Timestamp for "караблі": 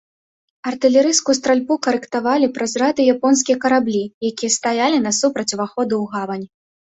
3.67-4.03